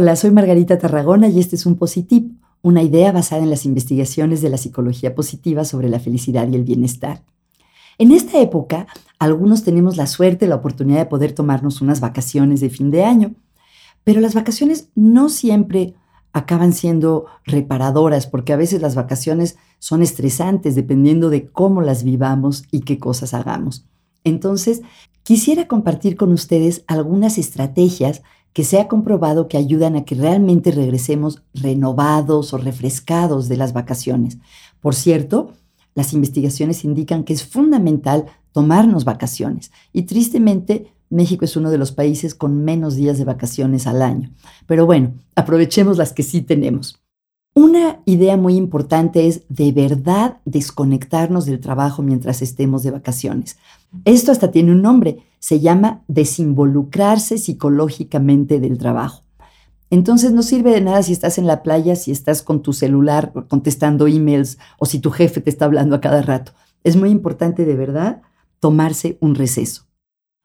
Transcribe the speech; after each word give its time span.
Hola, 0.00 0.14
soy 0.14 0.30
Margarita 0.30 0.78
Tarragona 0.78 1.26
y 1.26 1.40
este 1.40 1.56
es 1.56 1.66
un 1.66 1.74
Positip, 1.74 2.30
una 2.62 2.84
idea 2.84 3.10
basada 3.10 3.42
en 3.42 3.50
las 3.50 3.66
investigaciones 3.66 4.40
de 4.40 4.48
la 4.48 4.56
psicología 4.56 5.16
positiva 5.16 5.64
sobre 5.64 5.88
la 5.88 5.98
felicidad 5.98 6.46
y 6.46 6.54
el 6.54 6.62
bienestar. 6.62 7.24
En 7.98 8.12
esta 8.12 8.40
época, 8.40 8.86
algunos 9.18 9.64
tenemos 9.64 9.96
la 9.96 10.06
suerte, 10.06 10.46
la 10.46 10.54
oportunidad 10.54 10.98
de 10.98 11.06
poder 11.06 11.32
tomarnos 11.32 11.80
unas 11.80 11.98
vacaciones 11.98 12.60
de 12.60 12.70
fin 12.70 12.92
de 12.92 13.02
año, 13.02 13.34
pero 14.04 14.20
las 14.20 14.36
vacaciones 14.36 14.88
no 14.94 15.28
siempre 15.28 15.94
acaban 16.32 16.74
siendo 16.74 17.26
reparadoras, 17.44 18.28
porque 18.28 18.52
a 18.52 18.56
veces 18.56 18.80
las 18.80 18.94
vacaciones 18.94 19.56
son 19.80 20.02
estresantes 20.02 20.76
dependiendo 20.76 21.28
de 21.28 21.48
cómo 21.48 21.82
las 21.82 22.04
vivamos 22.04 22.62
y 22.70 22.82
qué 22.82 23.00
cosas 23.00 23.34
hagamos. 23.34 23.84
Entonces, 24.22 24.82
quisiera 25.24 25.66
compartir 25.66 26.16
con 26.16 26.32
ustedes 26.32 26.84
algunas 26.86 27.36
estrategias 27.36 28.22
que 28.52 28.64
se 28.64 28.80
ha 28.80 28.88
comprobado 28.88 29.48
que 29.48 29.56
ayudan 29.56 29.96
a 29.96 30.04
que 30.04 30.14
realmente 30.14 30.70
regresemos 30.70 31.42
renovados 31.54 32.52
o 32.52 32.58
refrescados 32.58 33.48
de 33.48 33.56
las 33.56 33.72
vacaciones. 33.72 34.38
Por 34.80 34.94
cierto, 34.94 35.52
las 35.94 36.12
investigaciones 36.12 36.84
indican 36.84 37.24
que 37.24 37.32
es 37.32 37.44
fundamental 37.44 38.26
tomarnos 38.52 39.04
vacaciones 39.04 39.70
y 39.92 40.02
tristemente 40.02 40.92
México 41.10 41.44
es 41.44 41.56
uno 41.56 41.70
de 41.70 41.78
los 41.78 41.92
países 41.92 42.34
con 42.34 42.64
menos 42.64 42.94
días 42.94 43.18
de 43.18 43.24
vacaciones 43.24 43.86
al 43.86 44.02
año. 44.02 44.30
Pero 44.66 44.86
bueno, 44.86 45.14
aprovechemos 45.34 45.96
las 45.96 46.12
que 46.12 46.22
sí 46.22 46.42
tenemos. 46.42 47.00
Una 47.54 48.00
idea 48.04 48.36
muy 48.36 48.54
importante 48.54 49.26
es 49.26 49.42
de 49.48 49.72
verdad 49.72 50.38
desconectarnos 50.44 51.44
del 51.46 51.60
trabajo 51.60 52.02
mientras 52.02 52.40
estemos 52.40 52.82
de 52.82 52.92
vacaciones. 52.92 53.58
Esto 54.04 54.30
hasta 54.30 54.50
tiene 54.50 54.72
un 54.72 54.82
nombre, 54.82 55.24
se 55.38 55.60
llama 55.60 56.04
desinvolucrarse 56.06 57.38
psicológicamente 57.38 58.60
del 58.60 58.78
trabajo. 58.78 59.24
Entonces 59.90 60.32
no 60.32 60.42
sirve 60.42 60.70
de 60.70 60.82
nada 60.82 61.02
si 61.02 61.12
estás 61.12 61.38
en 61.38 61.46
la 61.46 61.62
playa, 61.62 61.96
si 61.96 62.12
estás 62.12 62.42
con 62.42 62.62
tu 62.62 62.72
celular 62.72 63.32
contestando 63.48 64.06
emails 64.06 64.58
o 64.78 64.86
si 64.86 64.98
tu 64.98 65.10
jefe 65.10 65.40
te 65.40 65.50
está 65.50 65.64
hablando 65.64 65.96
a 65.96 66.00
cada 66.00 66.22
rato. 66.22 66.52
Es 66.84 66.96
muy 66.96 67.10
importante 67.10 67.64
de 67.64 67.74
verdad 67.74 68.22
tomarse 68.60 69.16
un 69.20 69.34
receso. 69.34 69.86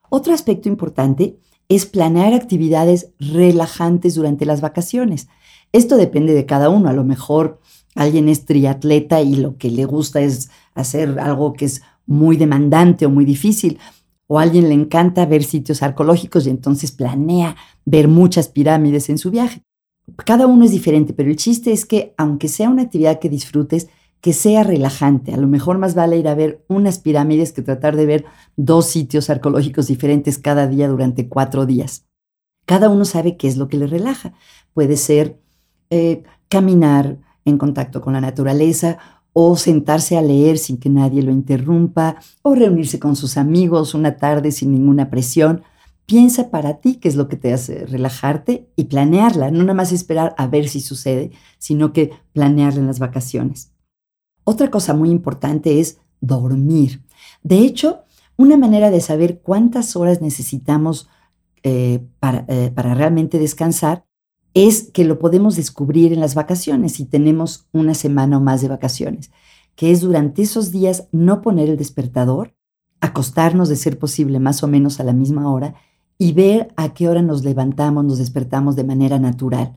Otro 0.08 0.32
aspecto 0.32 0.68
importante 0.68 1.38
es 1.74 1.86
planear 1.86 2.34
actividades 2.34 3.10
relajantes 3.18 4.14
durante 4.14 4.46
las 4.46 4.60
vacaciones. 4.60 5.28
Esto 5.72 5.96
depende 5.96 6.34
de 6.34 6.46
cada 6.46 6.68
uno. 6.68 6.88
A 6.88 6.92
lo 6.92 7.04
mejor 7.04 7.60
alguien 7.94 8.28
es 8.28 8.44
triatleta 8.44 9.20
y 9.22 9.36
lo 9.36 9.56
que 9.56 9.70
le 9.70 9.84
gusta 9.84 10.20
es 10.20 10.50
hacer 10.74 11.18
algo 11.18 11.52
que 11.54 11.64
es 11.64 11.82
muy 12.06 12.36
demandante 12.36 13.06
o 13.06 13.10
muy 13.10 13.24
difícil. 13.24 13.78
O 14.26 14.38
alguien 14.38 14.68
le 14.68 14.74
encanta 14.74 15.26
ver 15.26 15.44
sitios 15.44 15.82
arqueológicos 15.82 16.46
y 16.46 16.50
entonces 16.50 16.92
planea 16.92 17.56
ver 17.84 18.08
muchas 18.08 18.48
pirámides 18.48 19.08
en 19.08 19.18
su 19.18 19.30
viaje. 19.30 19.62
Cada 20.24 20.46
uno 20.46 20.64
es 20.64 20.70
diferente, 20.70 21.12
pero 21.12 21.30
el 21.30 21.36
chiste 21.36 21.72
es 21.72 21.84
que 21.84 22.14
aunque 22.16 22.48
sea 22.48 22.68
una 22.68 22.82
actividad 22.82 23.18
que 23.18 23.28
disfrutes, 23.28 23.88
que 24.24 24.32
sea 24.32 24.62
relajante. 24.62 25.34
A 25.34 25.36
lo 25.36 25.46
mejor 25.46 25.76
más 25.76 25.94
vale 25.94 26.16
ir 26.16 26.28
a 26.28 26.34
ver 26.34 26.64
unas 26.66 26.98
pirámides 26.98 27.52
que 27.52 27.60
tratar 27.60 27.94
de 27.94 28.06
ver 28.06 28.24
dos 28.56 28.86
sitios 28.86 29.28
arqueológicos 29.28 29.86
diferentes 29.86 30.38
cada 30.38 30.66
día 30.66 30.88
durante 30.88 31.28
cuatro 31.28 31.66
días. 31.66 32.06
Cada 32.64 32.88
uno 32.88 33.04
sabe 33.04 33.36
qué 33.36 33.48
es 33.48 33.58
lo 33.58 33.68
que 33.68 33.76
le 33.76 33.86
relaja. 33.86 34.32
Puede 34.72 34.96
ser 34.96 35.42
eh, 35.90 36.22
caminar 36.48 37.18
en 37.44 37.58
contacto 37.58 38.00
con 38.00 38.14
la 38.14 38.22
naturaleza 38.22 38.96
o 39.34 39.58
sentarse 39.58 40.16
a 40.16 40.22
leer 40.22 40.56
sin 40.56 40.78
que 40.78 40.88
nadie 40.88 41.22
lo 41.22 41.30
interrumpa, 41.30 42.16
o 42.40 42.54
reunirse 42.54 42.98
con 42.98 43.16
sus 43.16 43.36
amigos 43.36 43.92
una 43.92 44.16
tarde 44.16 44.52
sin 44.52 44.72
ninguna 44.72 45.10
presión. 45.10 45.64
Piensa 46.06 46.50
para 46.50 46.80
ti 46.80 46.94
qué 46.94 47.08
es 47.08 47.16
lo 47.16 47.28
que 47.28 47.36
te 47.36 47.52
hace 47.52 47.84
relajarte 47.84 48.70
y 48.74 48.84
planearla, 48.84 49.50
no 49.50 49.64
nada 49.64 49.74
más 49.74 49.92
esperar 49.92 50.34
a 50.38 50.46
ver 50.46 50.66
si 50.70 50.80
sucede, 50.80 51.32
sino 51.58 51.92
que 51.92 52.12
planearla 52.32 52.80
en 52.80 52.86
las 52.86 53.00
vacaciones. 53.00 53.73
Otra 54.44 54.70
cosa 54.70 54.94
muy 54.94 55.10
importante 55.10 55.80
es 55.80 55.98
dormir. 56.20 57.02
De 57.42 57.58
hecho, 57.58 58.04
una 58.36 58.56
manera 58.56 58.90
de 58.90 59.00
saber 59.00 59.40
cuántas 59.40 59.96
horas 59.96 60.20
necesitamos 60.20 61.08
eh, 61.62 62.04
para, 62.20 62.44
eh, 62.48 62.70
para 62.74 62.94
realmente 62.94 63.38
descansar 63.38 64.04
es 64.54 64.90
que 64.92 65.04
lo 65.04 65.18
podemos 65.18 65.56
descubrir 65.56 66.12
en 66.12 66.20
las 66.20 66.34
vacaciones 66.34 66.92
si 66.92 67.04
tenemos 67.04 67.66
una 67.72 67.94
semana 67.94 68.38
o 68.38 68.40
más 68.40 68.62
de 68.62 68.68
vacaciones, 68.68 69.30
que 69.74 69.90
es 69.90 70.00
durante 70.00 70.42
esos 70.42 70.70
días 70.70 71.08
no 71.10 71.42
poner 71.42 71.68
el 71.68 71.76
despertador, 71.76 72.54
acostarnos 73.00 73.68
de 73.68 73.76
ser 73.76 73.98
posible 73.98 74.38
más 74.38 74.62
o 74.62 74.68
menos 74.68 75.00
a 75.00 75.04
la 75.04 75.12
misma 75.12 75.52
hora 75.52 75.74
y 76.18 76.32
ver 76.32 76.72
a 76.76 76.94
qué 76.94 77.08
hora 77.08 77.22
nos 77.22 77.44
levantamos, 77.44 78.04
nos 78.04 78.18
despertamos 78.18 78.76
de 78.76 78.84
manera 78.84 79.18
natural. 79.18 79.76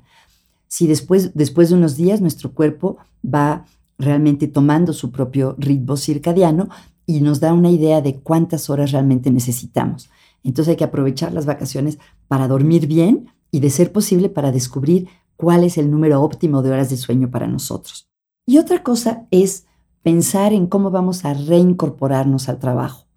Si 0.68 0.86
después, 0.86 1.34
después 1.34 1.70
de 1.70 1.76
unos 1.76 1.96
días 1.98 2.22
nuestro 2.22 2.54
cuerpo 2.54 2.98
va 3.24 3.66
realmente 3.98 4.48
tomando 4.48 4.94
su 4.94 5.12
propio 5.12 5.56
ritmo 5.58 5.98
circadiano 5.98 6.70
y 7.06 7.22
nos 7.22 7.40
da 7.40 7.54
una 7.54 7.72
idea 7.72 8.02
de 8.02 8.20
cuántas 8.20 8.70
horas 8.70 8.92
realmente 8.92 9.32
necesitamos. 9.32 10.10
Entonces 10.44 10.72
hay 10.72 10.78
que 10.78 10.84
aprovechar 10.84 11.34
las 11.34 11.46
vacaciones 11.46 11.98
para 12.28 12.48
dormir 12.48 12.88
bien, 12.88 13.30
y 13.52 13.60
de 13.60 13.70
ser 13.70 13.92
posible 13.92 14.30
para 14.30 14.52
descubrir 14.52 15.08
cuál 15.36 15.64
es 15.64 15.78
el 15.78 15.90
número 15.92 16.22
óptimo 16.22 16.62
de 16.62 16.72
horas 16.72 16.90
de 16.90 16.98
sueño 16.98 17.30
para 17.30 17.48
nosotros. 17.48 18.10
Y 18.46 18.58
otra 18.58 18.84
cosa 18.84 19.26
es 19.32 19.66
pensar 20.02 20.54
en 20.54 20.68
cómo 20.68 20.92
vamos 20.92 21.26
a 21.26 21.34
reincorporarnos 21.34 22.50
al 22.50 22.60
trabajo. 22.60 23.08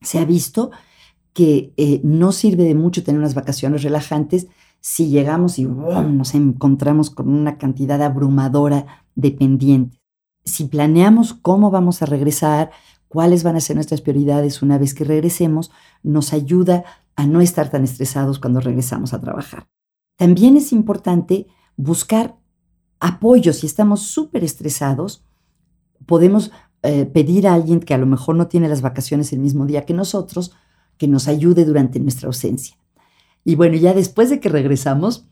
Se 0.00 0.18
ha 0.18 0.24
visto 0.24 0.70
que 1.32 1.72
eh, 1.76 2.00
no 2.04 2.32
sirve 2.32 2.64
de 2.64 2.74
mucho 2.74 3.02
tener 3.02 3.18
unas 3.18 3.34
vacaciones 3.34 3.82
relajantes 3.82 4.48
si 4.80 5.08
llegamos 5.08 5.58
y 5.58 5.64
nos 5.64 6.34
encontramos 6.34 7.10
con 7.10 7.28
una 7.28 7.58
cantidad 7.58 8.00
abrumadora 8.02 9.04
de 9.14 9.32
pendientes. 9.32 9.98
Si 10.48 10.64
planeamos 10.64 11.34
cómo 11.34 11.70
vamos 11.70 12.02
a 12.02 12.06
regresar, 12.06 12.70
cuáles 13.08 13.42
van 13.42 13.56
a 13.56 13.60
ser 13.60 13.76
nuestras 13.76 14.00
prioridades 14.00 14.62
una 14.62 14.78
vez 14.78 14.94
que 14.94 15.04
regresemos, 15.04 15.70
nos 16.02 16.32
ayuda 16.32 16.84
a 17.16 17.26
no 17.26 17.40
estar 17.40 17.70
tan 17.70 17.84
estresados 17.84 18.38
cuando 18.38 18.60
regresamos 18.60 19.12
a 19.12 19.20
trabajar. 19.20 19.66
También 20.16 20.56
es 20.56 20.72
importante 20.72 21.46
buscar 21.76 22.36
apoyo. 23.00 23.52
Si 23.52 23.66
estamos 23.66 24.02
súper 24.02 24.44
estresados, 24.44 25.24
podemos 26.06 26.50
eh, 26.82 27.06
pedir 27.06 27.48
a 27.48 27.54
alguien 27.54 27.80
que 27.80 27.94
a 27.94 27.98
lo 27.98 28.06
mejor 28.06 28.36
no 28.36 28.48
tiene 28.48 28.68
las 28.68 28.82
vacaciones 28.82 29.32
el 29.32 29.40
mismo 29.40 29.66
día 29.66 29.84
que 29.84 29.94
nosotros, 29.94 30.52
que 30.96 31.08
nos 31.08 31.28
ayude 31.28 31.64
durante 31.64 32.00
nuestra 32.00 32.26
ausencia. 32.26 32.76
Y 33.44 33.54
bueno, 33.54 33.76
ya 33.76 33.94
después 33.94 34.30
de 34.30 34.40
que 34.40 34.48
regresamos, 34.48 35.26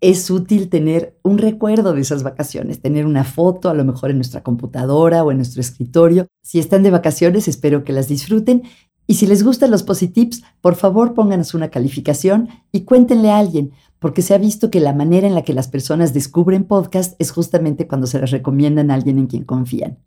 es 0.00 0.30
útil 0.30 0.68
tener 0.68 1.18
un 1.22 1.38
recuerdo 1.38 1.92
de 1.92 2.00
esas 2.00 2.22
vacaciones, 2.22 2.80
tener 2.80 3.06
una 3.06 3.24
foto 3.24 3.68
a 3.68 3.74
lo 3.74 3.84
mejor 3.84 4.10
en 4.10 4.16
nuestra 4.16 4.42
computadora 4.42 5.24
o 5.24 5.30
en 5.30 5.38
nuestro 5.38 5.60
escritorio. 5.60 6.26
Si 6.42 6.58
están 6.58 6.82
de 6.82 6.90
vacaciones, 6.90 7.48
espero 7.48 7.84
que 7.84 7.92
las 7.92 8.08
disfruten 8.08 8.62
y 9.10 9.14
si 9.14 9.26
les 9.26 9.42
gustan 9.42 9.70
los 9.70 9.84
Positips, 9.84 10.42
por 10.60 10.76
favor 10.76 11.14
pónganos 11.14 11.54
una 11.54 11.70
calificación 11.70 12.50
y 12.72 12.82
cuéntenle 12.82 13.30
a 13.30 13.38
alguien, 13.38 13.72
porque 13.98 14.20
se 14.20 14.34
ha 14.34 14.38
visto 14.38 14.70
que 14.70 14.80
la 14.80 14.92
manera 14.92 15.26
en 15.26 15.34
la 15.34 15.42
que 15.42 15.54
las 15.54 15.66
personas 15.66 16.12
descubren 16.12 16.64
podcast 16.64 17.14
es 17.18 17.30
justamente 17.30 17.88
cuando 17.88 18.06
se 18.06 18.20
les 18.20 18.30
recomiendan 18.30 18.90
a 18.90 18.94
alguien 18.94 19.18
en 19.18 19.26
quien 19.26 19.44
confían. 19.44 19.98